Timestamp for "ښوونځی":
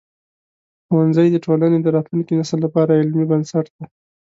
0.87-1.27